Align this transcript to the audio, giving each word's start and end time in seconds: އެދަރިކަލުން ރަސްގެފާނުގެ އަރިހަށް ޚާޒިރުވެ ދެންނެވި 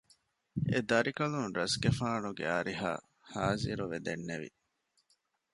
އެދަރިކަލުން 0.71 1.51
ރަސްގެފާނުގެ 1.57 2.45
އަރިހަށް 2.53 3.03
ޚާޒިރުވެ 3.31 3.97
ދެންނެވި 4.05 4.49